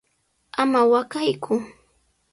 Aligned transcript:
¡Ama 0.61 0.81
waqayku! 0.91 1.53